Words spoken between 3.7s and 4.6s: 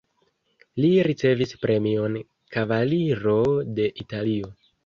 de Italio".